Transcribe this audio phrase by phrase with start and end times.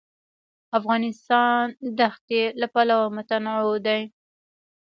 [0.77, 1.63] افغانستان
[1.97, 4.01] د ښتې له پلوه متنوع دی.